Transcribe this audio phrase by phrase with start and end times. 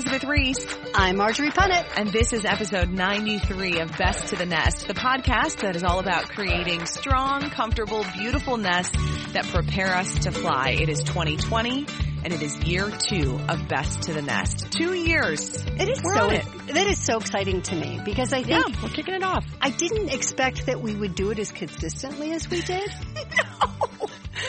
[0.00, 0.66] Elizabeth Reese.
[0.94, 1.84] I'm Marjorie Punnett.
[1.94, 5.98] And this is episode 93 of Best to the Nest, the podcast that is all
[5.98, 8.96] about creating strong, comfortable, beautiful nests
[9.34, 10.70] that prepare us to fly.
[10.80, 11.86] It is 2020
[12.24, 14.72] and it is year two of Best to the Nest.
[14.72, 15.54] Two years.
[15.66, 16.44] It is We're so it.
[16.68, 19.44] that is so exciting to me because I Yeah, think we're kicking it off.
[19.60, 22.88] I didn't expect that we would do it as consistently as we did.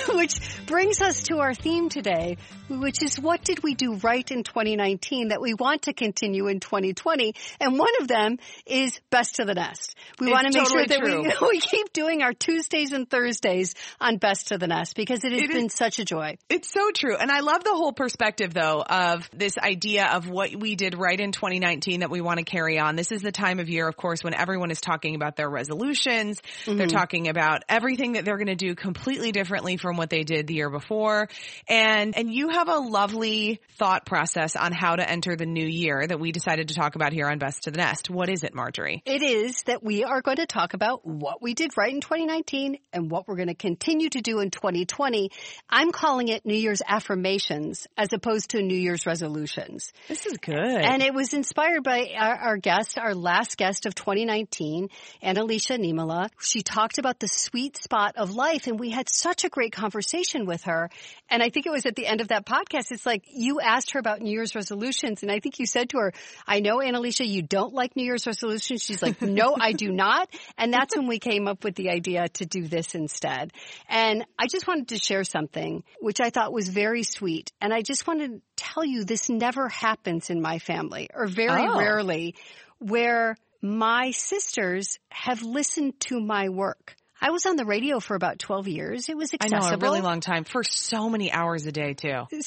[0.14, 2.38] Which brings us to our theme today,
[2.70, 6.60] which is what did we do right in 2019 that we want to continue in
[6.60, 7.34] 2020?
[7.60, 9.96] And one of them is Best to the Nest.
[10.20, 13.10] We It's want to make totally sure that we, we keep doing our Tuesdays and
[13.10, 16.38] Thursdays on Best to the Nest because it has It is- been such a joy.
[16.50, 17.16] It's so true.
[17.16, 21.20] And I love the whole perspective though of this idea of what we did right
[21.20, 22.96] in 2019 that we want to carry on.
[22.96, 26.42] This is the time of year, of course, when everyone is talking about their resolutions.
[26.66, 26.88] They're mm-hmm.
[26.88, 30.54] talking about everything that they're going to do completely differently from what they did the
[30.54, 31.30] year before.
[31.68, 36.06] And, and you have a lovely thought process on how to enter the new year
[36.06, 38.10] that we decided to talk about here on Best to the Nest.
[38.10, 39.02] What is it, Marjorie?
[39.06, 42.78] It is that we are going to talk about what we did right in 2019
[42.94, 45.32] and what we're going to continue to do in 2020.
[45.70, 49.92] I'm calling it New Year's affirmations as opposed to New Year's resolutions.
[50.08, 50.56] This is good.
[50.58, 54.90] And it was inspired by our, our guest, our last guest of 2019,
[55.24, 56.30] Annalisa Nimala.
[56.40, 60.46] She talked about the sweet spot of life and we had such a great conversation
[60.46, 60.90] with her.
[61.30, 63.92] And I think it was at the end of that podcast, it's like you asked
[63.94, 66.14] her about New Year's resolutions and I think you said to her,
[66.48, 68.84] I know Annalisa, you don't like New Year's resolutions.
[68.84, 70.30] She's like, no, I do not.
[70.58, 73.52] And that's when we came up with the idea to do this instead.
[73.90, 77.52] And I just wanted to share something which I thought was very sweet.
[77.60, 81.66] And I just wanted to tell you this never happens in my family or very
[81.68, 81.78] Oh.
[81.78, 82.36] rarely
[82.80, 86.96] where my sisters have listened to my work.
[87.22, 89.08] I was on the radio for about 12 years.
[89.10, 89.84] It was I know accessible.
[89.84, 92.24] a really long time for so many hours a day too.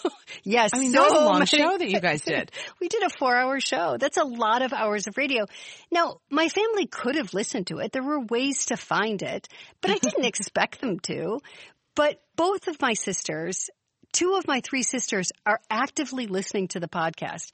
[0.00, 0.10] So,
[0.44, 2.52] yes, I mean, so that was a long many- show that you guys did.
[2.80, 3.96] we did a four hour show.
[3.98, 5.46] That's a lot of hours of radio.
[5.90, 7.90] Now, my family could have listened to it.
[7.90, 9.48] There were ways to find it,
[9.80, 11.40] but I didn't expect them to.
[11.96, 13.68] But both of my sisters,
[14.12, 17.50] two of my three sisters are actively listening to the podcast.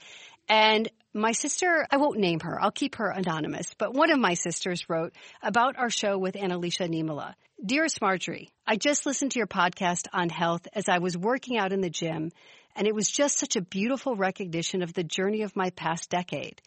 [0.48, 4.34] And my sister, I won't name her, I'll keep her anonymous, but one of my
[4.34, 7.34] sisters wrote about our show with Annalisa Nimala.
[7.64, 11.72] Dearest Marjorie, I just listened to your podcast on health as I was working out
[11.72, 12.32] in the gym,
[12.74, 16.60] and it was just such a beautiful recognition of the journey of my past decade.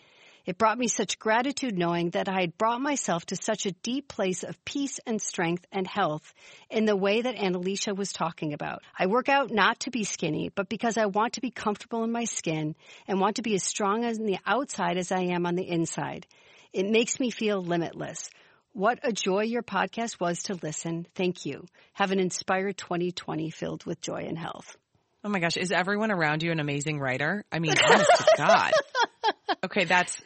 [0.47, 4.07] It brought me such gratitude knowing that I had brought myself to such a deep
[4.07, 6.33] place of peace and strength and health
[6.69, 8.81] in the way that Annalisa was talking about.
[8.98, 12.13] I work out not to be skinny, but because I want to be comfortable in
[12.13, 12.77] my skin
[13.10, 16.25] and want to be as strong on the outside as I am on the inside.
[16.72, 18.30] It makes me feel limitless.
[18.72, 21.07] What a joy your podcast was to listen.
[21.13, 21.66] Thank you.
[21.92, 24.77] Have an inspired 2020 filled with joy and health.
[25.25, 27.44] Oh my gosh, is everyone around you an amazing writer?
[27.51, 28.72] I mean, honest to God.
[29.64, 30.22] Okay, that's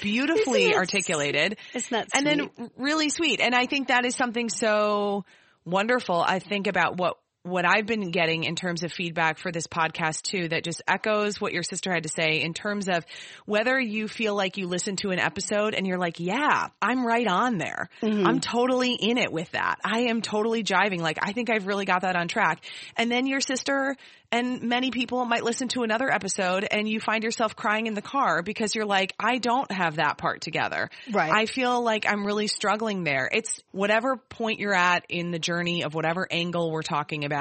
[0.00, 1.56] beautifully it- articulated.
[1.74, 3.40] Isn't that and then really sweet.
[3.40, 5.24] And I think that is something so
[5.64, 6.20] wonderful.
[6.20, 10.22] I think about what what I've been getting in terms of feedback for this podcast
[10.22, 13.04] too, that just echoes what your sister had to say in terms of
[13.46, 17.26] whether you feel like you listen to an episode and you're like, yeah, I'm right
[17.26, 17.88] on there.
[18.00, 18.26] Mm-hmm.
[18.26, 19.76] I'm totally in it with that.
[19.84, 21.00] I am totally jiving.
[21.00, 22.62] Like, I think I've really got that on track.
[22.96, 23.96] And then your sister
[24.30, 28.02] and many people might listen to another episode and you find yourself crying in the
[28.02, 30.88] car because you're like, I don't have that part together.
[31.10, 31.30] Right.
[31.30, 33.28] I feel like I'm really struggling there.
[33.30, 37.31] It's whatever point you're at in the journey of whatever angle we're talking about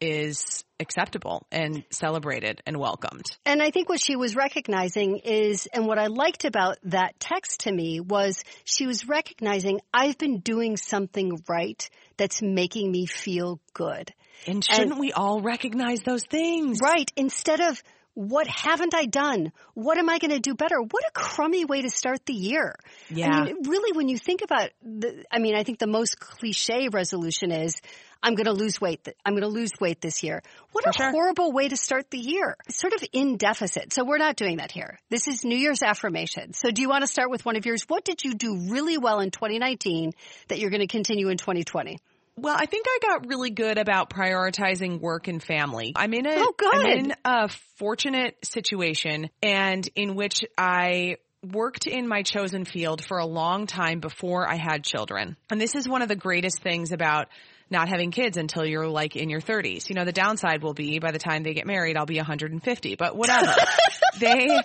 [0.00, 3.26] is acceptable and celebrated and welcomed.
[3.44, 7.60] And I think what she was recognizing is, and what I liked about that text
[7.60, 13.60] to me was she was recognizing I've been doing something right that's making me feel
[13.74, 14.12] good.
[14.46, 16.80] And shouldn't we all recognize those things?
[16.80, 17.10] Right.
[17.16, 17.82] Instead of,
[18.14, 19.52] what haven't I done?
[19.74, 20.76] What am I going to do better?
[20.80, 22.74] What a crummy way to start the year.
[23.08, 23.28] Yeah.
[23.30, 26.88] I mean, really, when you think about the, I mean, I think the most cliche
[26.88, 27.80] resolution is,
[28.22, 29.04] I'm going to lose weight.
[29.04, 30.42] th- I'm going to lose weight this year.
[30.72, 31.10] What a sure.
[31.10, 32.56] horrible way to start the year.
[32.68, 33.92] Sort of in deficit.
[33.92, 34.98] So we're not doing that here.
[35.08, 36.52] This is New Year's affirmation.
[36.52, 37.84] So do you want to start with one of yours?
[37.88, 40.12] What did you do really well in 2019
[40.48, 41.98] that you're going to continue in 2020?
[42.36, 45.92] Well, I think I got really good about prioritizing work and family.
[45.96, 46.74] I'm in a, Oh, good.
[46.74, 53.18] I'm in a fortunate situation and in which I worked in my chosen field for
[53.18, 55.36] a long time before I had children.
[55.50, 57.28] And this is one of the greatest things about
[57.70, 59.88] not having kids until you're like in your 30s.
[59.88, 62.96] You know, the downside will be by the time they get married, I'll be 150,
[62.96, 63.54] but whatever.
[64.18, 64.58] they,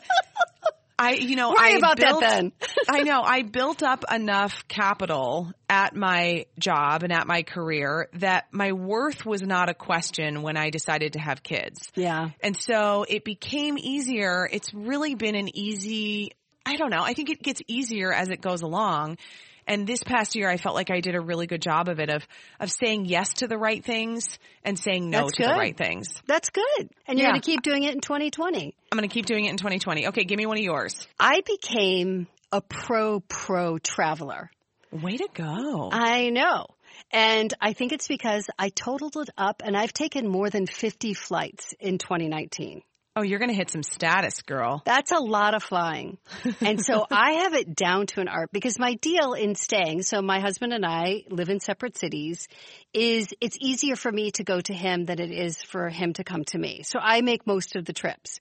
[0.97, 2.51] I, you know, Worry I about that then.
[2.89, 3.21] I know.
[3.21, 9.25] I built up enough capital at my job and at my career that my worth
[9.25, 11.91] was not a question when I decided to have kids.
[11.95, 12.29] Yeah.
[12.41, 14.47] And so it became easier.
[14.49, 16.31] It's really been an easy,
[16.65, 17.03] I don't know.
[17.03, 19.17] I think it gets easier as it goes along.
[19.67, 22.09] And this past year, I felt like I did a really good job of it,
[22.09, 22.27] of,
[22.59, 26.07] of saying yes to the right things and saying no That's to the right things.
[26.27, 26.89] That's good.
[27.07, 27.31] And you're Yeah.
[27.31, 28.75] going to keep doing it in 2020.
[28.91, 30.07] I'm going to keep doing it in 2020.
[30.09, 31.07] Okay, give me one of yours.
[31.19, 34.51] I became a pro pro traveler.
[34.91, 35.89] Way to go.
[35.91, 36.67] I know.
[37.12, 41.13] And I think it's because I totaled it up and I've taken more than 50
[41.13, 42.81] flights in 2019.
[43.15, 44.81] Oh, you're going to hit some status, girl.
[44.85, 46.17] That's a lot of flying.
[46.59, 50.21] And so I have it down to an art because my deal in staying, so
[50.21, 52.47] my husband and I live in separate cities,
[52.94, 56.23] is it's easier for me to go to him than it is for him to
[56.23, 56.83] come to me.
[56.83, 58.39] So I make most of the trips.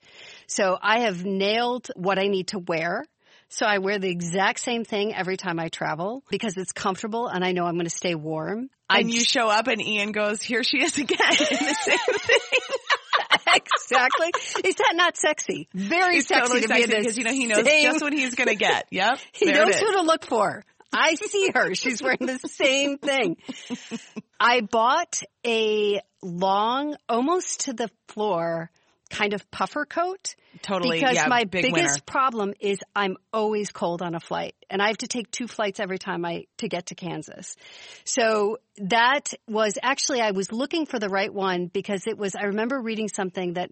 [0.48, 3.04] So I have nailed what I need to wear.
[3.48, 7.44] So I wear the exact same thing every time I travel because it's comfortable and
[7.44, 8.70] I know I'm going to stay warm.
[8.90, 12.38] And you show up and Ian goes, here she is again in the same thing.
[13.54, 14.30] Exactly.
[14.64, 15.68] Is that not sexy?
[15.74, 18.02] Very sexy totally to be sexy in this because, you know, he knows same- just
[18.02, 18.86] what he's going to get.
[18.90, 19.18] Yep.
[19.32, 20.64] He knows who to look for.
[20.92, 21.74] I see her.
[21.74, 23.36] She's wearing the same thing.
[24.38, 28.70] I bought a long, almost to the floor
[29.10, 30.34] kind of puffer coat.
[30.62, 31.96] Totally, Because yeah, my big biggest winner.
[32.06, 35.80] problem is I'm always cold on a flight and I have to take two flights
[35.80, 37.56] every time I, to get to Kansas.
[38.04, 42.44] So that was actually, I was looking for the right one because it was, I
[42.44, 43.70] remember reading something that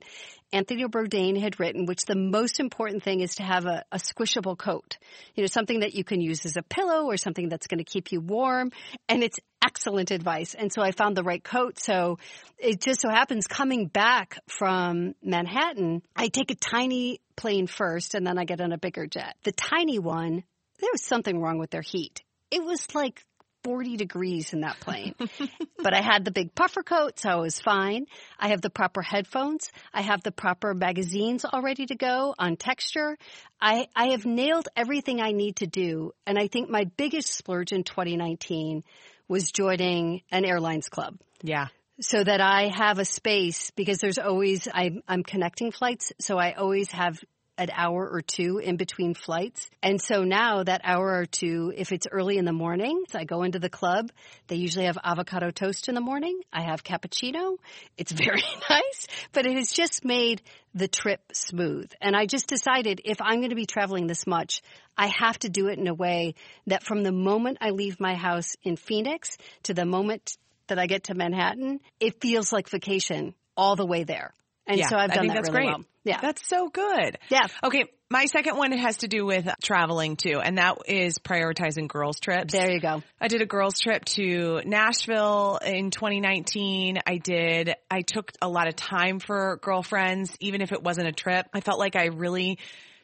[0.53, 4.57] Anthony Bourdain had written, which the most important thing is to have a, a squishable
[4.57, 4.99] coat.
[5.35, 7.85] You know, something that you can use as a pillow or something that's going to
[7.85, 8.71] keep you warm.
[9.09, 10.55] And it's excellent advice.
[10.55, 11.79] And so I found the right coat.
[11.79, 12.19] So
[12.59, 18.27] it just so happens coming back from Manhattan, I take a tiny plane first and
[18.27, 19.37] then I get on a bigger jet.
[19.45, 20.43] The tiny one,
[20.81, 22.23] there was something wrong with their heat.
[22.51, 23.25] It was like
[23.65, 25.15] 40 degrees in that plane.
[25.83, 28.07] but I had the big puffer coat, so I was fine.
[28.39, 29.71] I have the proper headphones.
[29.95, 33.17] I have the proper magazines all ready to go on Texture.
[33.61, 36.13] I, I have nailed everything I need to do.
[36.27, 38.83] And I think my biggest splurge in 2019
[39.29, 41.69] was joining an airlines club Yeah.
[42.03, 46.53] So that I have a space because there's always I'm I'm connecting flights, so I
[46.53, 47.19] always have
[47.59, 49.71] an hour or two in between flights.
[49.83, 53.25] And so now that hour or two, if it's early in the morning, so I
[53.25, 54.11] go into the club.
[54.49, 56.41] They usually have avocado toast in the morning.
[56.53, 57.59] I have cappuccino.
[57.97, 60.43] It's very nice, but it has just made
[60.75, 61.93] the trip smooth.
[62.01, 64.63] And I just decided if I'm going to be traveling this much,
[64.97, 66.35] I have to do it in a way
[66.67, 70.37] that from the moment I leave my house in Phoenix to the moment
[70.69, 74.33] that I get to Manhattan, it feels like vacation all the way there.
[74.67, 74.89] And yeah.
[74.89, 75.77] so I've done that that's really great.
[75.77, 75.85] well.
[76.05, 76.21] Yeah.
[76.21, 77.19] That's so good.
[77.31, 77.47] Yeah.
[77.63, 77.87] Okay.
[78.11, 82.53] My second one has to do with traveling too, and that is prioritizing girls trips.
[82.53, 83.03] there you go.
[83.19, 86.99] I did a girls trip to Nashville in 2019.
[87.07, 91.13] I did, I took a lot of time for girlfriends, even if it wasn't a
[91.13, 91.47] trip.
[91.55, 92.59] I felt like I really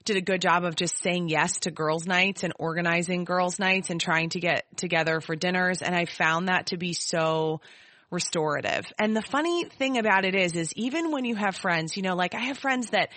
[0.08, 3.90] did a good job of just saying yes to girls nights and organizing girls nights
[3.90, 5.82] and trying to get together for dinners.
[5.82, 7.60] And I found that to be so
[8.10, 8.86] restorative.
[8.98, 12.14] And the funny thing about it is, is even when you have friends, you know,
[12.14, 13.10] like I have friends that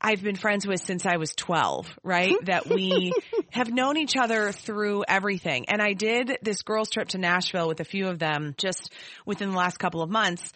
[0.00, 2.34] I've been friends with since I was 12, right?
[2.44, 3.12] that we
[3.50, 5.64] have known each other through everything.
[5.68, 8.92] And I did this girls trip to Nashville with a few of them just
[9.24, 10.52] within the last couple of months.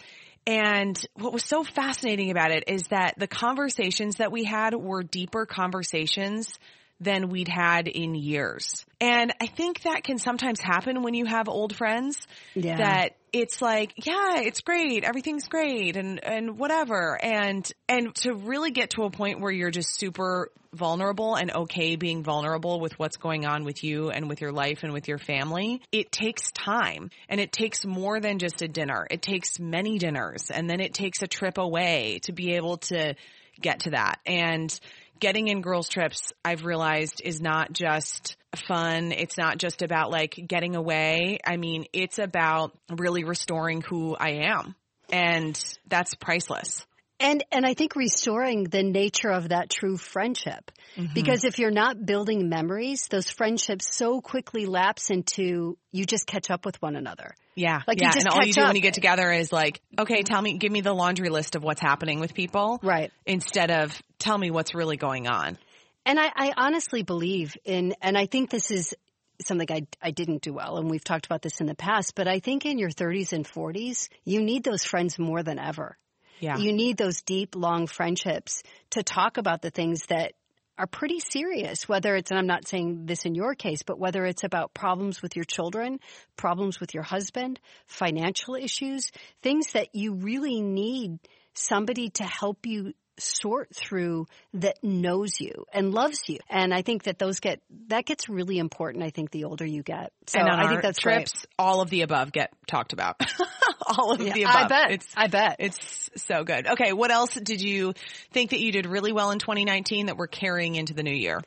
[0.47, 5.03] And what was so fascinating about it is that the conversations that we had were
[5.03, 6.59] deeper conversations
[7.01, 8.85] than we'd had in years.
[9.01, 12.79] And I think that can sometimes happen when you have old friends Yeah.
[12.79, 15.05] that it's like, yeah, it's great.
[15.05, 17.19] Everything's great and, and whatever.
[17.23, 21.97] And, and to really get to a point where you're just super vulnerable and okay
[21.97, 25.19] being vulnerable with what's going on with you and with your life and with your
[25.19, 29.07] family, it takes time and it takes more than just a dinner.
[29.11, 33.15] It takes many dinners and then it takes a trip away to be able to
[33.61, 34.21] get to that.
[34.27, 34.79] And
[35.21, 39.13] getting in girls trips, I've realized is not just fun.
[39.13, 41.39] It's not just about like getting away.
[41.45, 44.75] I mean, it's about really restoring who I am.
[45.11, 45.59] And
[45.89, 46.87] that's priceless.
[47.21, 50.71] And and I think restoring the nature of that true friendship.
[50.97, 51.15] Mm-hmm.
[51.15, 56.51] Because if you're not building memories, those friendships so quickly lapse into you just catch
[56.51, 57.35] up with one another.
[57.59, 57.83] Yeah.
[57.87, 58.13] Like, you yeah.
[58.13, 58.69] just and all you do up.
[58.69, 61.65] when you get together is like, okay, tell me, give me the laundry list of
[61.65, 62.79] what's happening with people.
[62.83, 63.11] Right.
[63.27, 65.59] Instead of tell me what's really going on.
[66.07, 68.95] And I, I honestly believe in, and I think this is
[69.43, 72.27] something I, I didn't do well, and we've talked about this in the past, but
[72.27, 75.97] I think in your 30s and 40s, you need those friends more than ever.
[76.41, 76.59] Yeah.
[76.59, 80.33] You need those deep, long friendships to talk about the things that
[80.79, 84.25] are pretty serious, whether it's, and I'm not saying this in your case, but whether
[84.25, 85.99] it's about problems with your children,
[86.37, 89.11] problems with your husband, financial issues,
[89.43, 91.19] things that you really need
[91.53, 96.39] somebody to help you sort through that knows you and loves you.
[96.49, 99.83] And I think that those get, that gets really important, I think, the older you
[99.83, 100.13] get.
[100.27, 101.27] So and I think that's great.
[101.27, 103.21] trips, all of the above get talked about.
[103.87, 104.57] all of the above.
[104.57, 104.91] I bet.
[104.91, 105.57] It's, I bet.
[105.59, 106.67] It's so good.
[106.67, 106.93] Okay.
[106.93, 107.95] What else did you
[108.33, 111.41] think that you did really well in 2019 that we're carrying into the new year?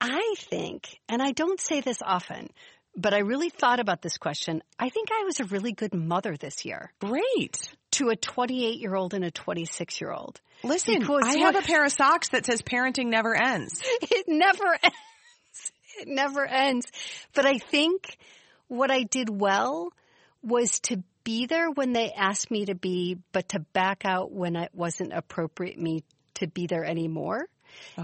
[0.00, 2.50] I think, and I don't say this often,
[2.96, 4.62] but I really thought about this question.
[4.78, 7.74] I think I was a really good mother this year Great.
[7.96, 10.40] To a 28 year old and a 26 year old.
[10.62, 13.82] Listen, Because I have a pair of socks that says parenting never ends.
[14.02, 15.72] It never ends.
[15.98, 16.86] It never ends.
[17.34, 18.16] But I think
[18.68, 19.92] what I did well
[20.42, 24.56] was to be there when they asked me to be, but to back out when
[24.56, 27.46] it wasn't appropriate me to be there anymore.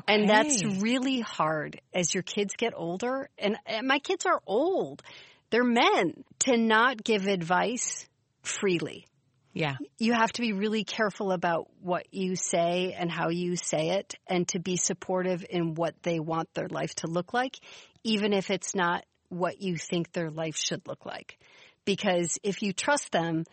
[0.09, 3.29] And that's really hard as your kids get older.
[3.39, 5.03] And, and my kids are old.
[5.51, 8.07] They're men to not give advice
[8.43, 9.07] freely.
[9.53, 9.77] Yeah.
[9.99, 14.15] You have to be really careful about what you say and how you say it
[14.27, 17.59] and to be supportive in what they want their life to look like,
[18.03, 21.39] even if it's not what you think their life should look like.
[21.85, 23.45] Because if you trust them,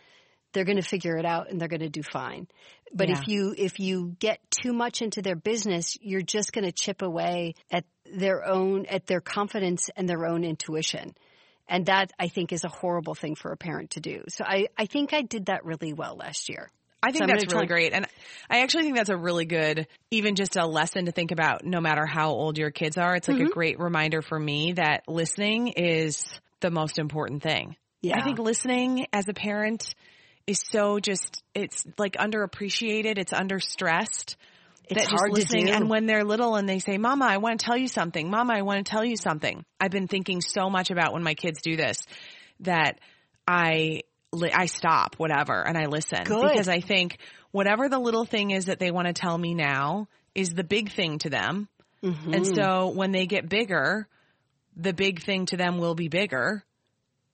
[0.52, 2.48] they're going to figure it out and they're going to do fine.
[2.92, 3.18] But Yeah.
[3.18, 7.02] if you if you get too much into their business, you're just going to chip
[7.02, 11.14] away at their own at their confidence and their own intuition.
[11.70, 14.24] And that I think is a horrible thing for a parent to do.
[14.28, 16.68] So I, I think I did that really well last year.
[17.02, 17.92] I think So that's really try- great.
[17.94, 18.06] And
[18.50, 21.80] I actually think that's a really good, even just a lesson to think about no
[21.80, 23.14] matter how old your kids are.
[23.16, 23.46] It's like Mm-hmm.
[23.46, 26.26] a great reminder for me that listening is
[26.60, 27.76] the most important thing.
[28.02, 28.18] Yeah.
[28.18, 29.94] I think listening as a parent
[30.46, 33.16] is so just, it's like underappreciated.
[33.16, 34.36] It's understressed.
[34.90, 35.66] It's that just hard to listening.
[35.66, 35.72] do.
[35.72, 38.28] And when they're little and they say, Mama, I want to tell you something.
[38.28, 39.64] Mama, I want to tell you something.
[39.78, 42.02] I've been thinking so much about when my kids do this
[42.60, 42.98] that
[43.46, 46.50] I, I stop whatever and I listen Good.
[46.50, 47.18] because I think
[47.52, 50.90] whatever the little thing is that they want to tell me now is the big
[50.92, 51.68] thing to them.
[52.02, 52.34] Mm-hmm.
[52.34, 54.08] And so when they get bigger,
[54.76, 56.64] the big thing to them will be bigger.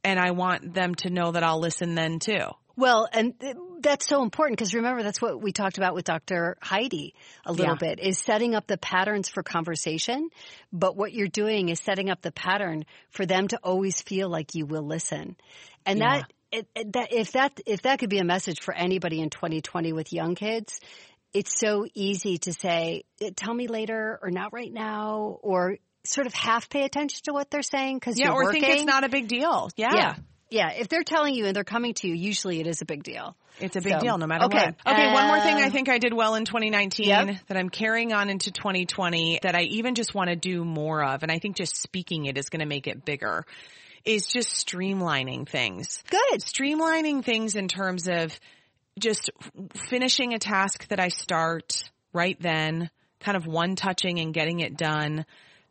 [0.05, 2.51] And I want them to know that I'll listen then too.
[2.77, 3.35] Well, and
[3.81, 6.57] that's so important because remember that's what we talked about with Dr.
[6.63, 7.15] Heidi
[7.45, 7.95] a little Yeah.
[7.95, 10.31] bit is setting up the patterns for conversation.
[10.73, 14.55] But what you're doing is setting up the pattern for them to always feel like
[14.55, 15.37] you will listen.
[15.85, 16.19] And Yeah.
[16.21, 19.31] that, it, it- that, if that, if that could be a message for anybody in
[19.31, 20.81] 2020 with young kids,
[21.33, 26.27] it's so easy to say, "Eh, tell me later or not right now or sort
[26.27, 28.31] of half pay attention to what they're saying because Yeah.
[28.31, 28.63] Or working.
[28.63, 29.69] think it's not a big deal.
[29.77, 29.95] Yeah.
[29.95, 30.15] Yeah.
[30.51, 30.71] Yeah.
[30.73, 33.37] If they're telling you and they're coming to you, usually it is a big deal.
[33.59, 34.75] It's a big So, deal no matter okay.
[34.85, 34.95] what.
[34.95, 37.37] Okay, one more thing Uh, I think I did well in 2019 Yep.
[37.49, 41.23] that I'm carrying on into 2020 that I even just want to do more of
[41.23, 43.45] and I think just speaking it is going to make it bigger
[44.05, 46.03] is just streamlining things.
[46.11, 46.41] Good.
[46.41, 48.39] Streamlining things in terms of
[48.99, 49.31] just
[49.89, 52.89] finishing a task that I start right then,
[53.21, 55.27] kind of one touching and getting it done.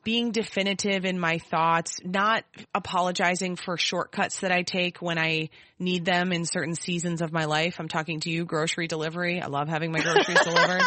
[0.05, 6.05] Being definitive in my thoughts, not apologizing for shortcuts that I take when I need
[6.05, 7.77] them in certain seasons of my life.
[7.79, 9.41] I'm talking to you, grocery delivery.
[9.41, 10.83] I love having my groceries delivered.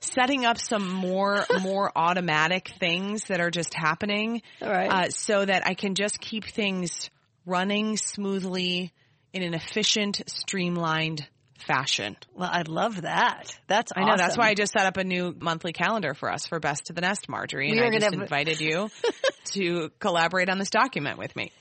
[0.00, 4.40] Setting up some more, more automatic things that are just happening.
[4.62, 4.90] All right.
[4.90, 7.10] Uh, so that I can just keep things
[7.44, 8.92] running smoothly
[9.32, 11.26] in an efficient, streamlined
[11.62, 12.16] fashion.
[12.34, 13.56] Well, I love that.
[13.66, 16.46] That's I know that's why I just set up a new monthly calendar for us
[16.46, 18.90] for Best of the Nest, Marjorie, and We I just have- invited you
[19.52, 21.52] to collaborate on this document with me.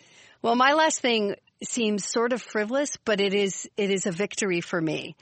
[0.42, 4.62] Well, my last thing seems sort of frivolous, but it is it is a victory
[4.62, 5.16] for me.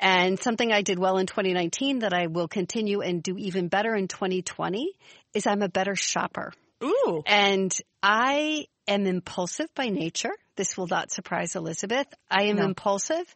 [0.00, 3.96] And something I did well in 2019 that I will continue and do even better
[3.96, 4.92] in 2020
[5.34, 6.52] is I'm a better shopper.
[6.84, 10.30] Ooh, And I am impulsive by nature.
[10.54, 12.06] This will not surprise Elizabeth.
[12.30, 12.64] I am No.
[12.66, 13.26] impulsive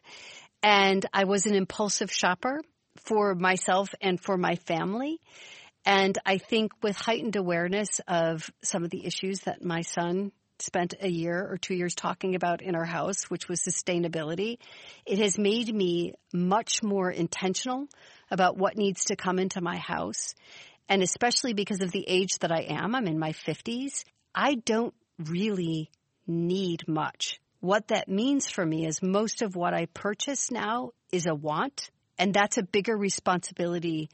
[0.63, 2.61] and I was an impulsive shopper
[3.03, 5.19] for myself and for my family.
[5.85, 10.93] And I think with heightened awareness of some of the issues that my son spent
[11.01, 14.59] a year or two years talking about in our house, which was sustainability,
[15.05, 17.87] it has made me much more intentional
[18.31, 20.33] about what needs to come into my house.
[20.87, 24.93] And especially because of the age that I am, I'm in my 50s, I don't
[25.19, 25.91] really
[26.25, 27.39] need much.
[27.63, 31.91] What that means for me is most of what I purchase now is a want,
[32.19, 34.09] and that's a bigger responsibility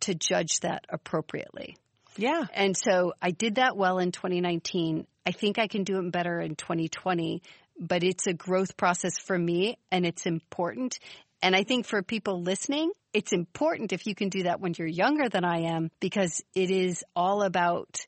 [0.00, 1.76] to judge that appropriately.
[2.16, 2.46] yeah.
[2.52, 5.06] And so I did that well in 2019.
[5.24, 7.40] I think I can do it better in 2020,
[7.78, 10.98] but it's a growth process for me and it's important.
[11.40, 14.88] And I think for people listening, it's important if you can do that when you're
[14.88, 18.00] younger than I am because it is all about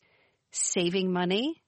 [0.51, 1.63] saving money,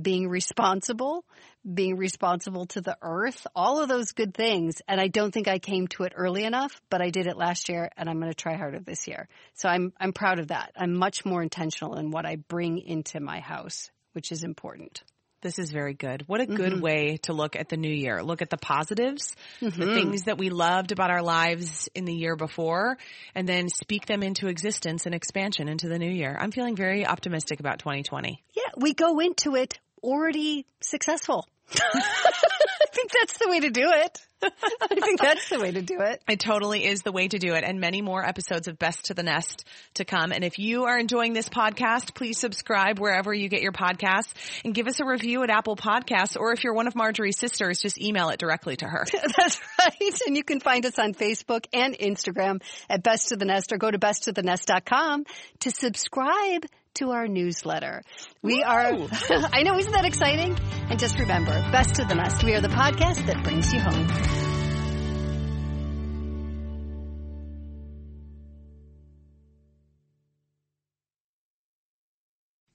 [0.00, 1.24] being responsible,
[1.64, 4.80] being responsible to the earth, all of those good things.
[4.88, 7.68] And I don't think I came to it early enough, but I did it last
[7.68, 9.28] year and I'm going to try harder this year.
[9.54, 10.72] So I'm, I'm proud of that.
[10.76, 15.02] I'm much more intentional in what I bring into my house, which is important.
[15.42, 16.24] This is very good.
[16.26, 16.80] What a good Mm-hmm.
[16.82, 18.22] way to look at the new year.
[18.22, 22.36] Look at the positives, the things that we loved about our lives in the year
[22.36, 22.98] before,
[23.34, 26.36] and then speak them into existence and expansion into the new year.
[26.38, 28.42] I'm feeling very optimistic about 2020.
[28.54, 31.46] Yeah, we go into it already successful.
[31.80, 34.20] I think that's the way to do it.
[34.42, 36.22] I think that's the way to do it.
[36.28, 39.14] It totally is the way to do it and many more episodes of Best to
[39.14, 40.32] the Nest to come.
[40.32, 44.32] And if you are enjoying this podcast, please subscribe wherever you get your podcasts
[44.64, 46.38] and give us a review at Apple Podcasts.
[46.38, 49.04] Or if you're one of Marjorie's sisters, just email it directly to her.
[49.36, 50.20] That's right.
[50.26, 53.76] And you can find us on Facebook and Instagram at Best of the Nest or
[53.76, 55.24] go to bestofthenest.com
[55.60, 58.02] to subscribe to our newsletter.
[58.42, 58.92] We are,
[59.52, 60.56] I know, isn't that exciting?
[60.88, 62.42] And just remember, Best of the best.
[62.42, 64.08] We are the podcast that brings you home.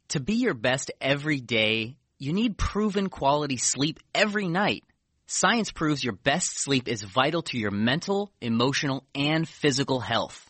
[0.09, 4.83] To be your best every day, you need proven quality sleep every night.
[5.27, 10.49] Science proves your best sleep is vital to your mental, emotional, and physical health.